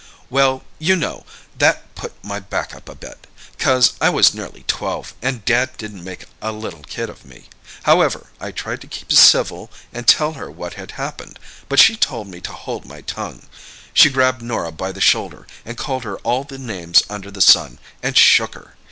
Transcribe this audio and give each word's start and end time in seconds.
"Well, 0.31 0.63
you 0.79 0.95
know, 0.95 1.27
that 1.59 1.93
put 1.93 2.13
my 2.23 2.39
back 2.39 2.73
up 2.75 2.89
a 2.89 2.95
bit—'cause 2.95 3.93
I 4.01 4.09
was 4.09 4.33
nearly 4.33 4.63
twelve, 4.67 5.13
and 5.21 5.45
Dad 5.45 5.77
didn't 5.77 6.03
make 6.03 6.25
a 6.41 6.51
little 6.51 6.81
kid 6.81 7.07
of 7.07 7.23
me. 7.23 7.49
However, 7.83 8.31
I 8.39 8.49
tried 8.49 8.81
to 8.81 8.87
keep 8.87 9.13
civil, 9.13 9.69
and 9.93 10.07
tell 10.07 10.33
her 10.33 10.49
what 10.49 10.73
had 10.73 10.93
happened; 10.93 11.37
but 11.69 11.77
she 11.77 11.95
told 11.95 12.27
me 12.29 12.41
to 12.41 12.51
hold 12.51 12.83
my 12.87 13.01
tongue. 13.01 13.43
She 13.93 14.09
grabbed 14.09 14.41
Norah 14.41 14.71
by 14.71 14.91
the 14.91 15.01
shoulder, 15.01 15.45
and 15.65 15.77
called 15.77 16.03
her 16.03 16.17
all 16.21 16.45
the 16.45 16.57
names 16.57 17.03
under 17.07 17.29
the 17.29 17.39
sun, 17.39 17.77
and 18.01 18.17
shook 18.17 18.55
her. 18.55 18.75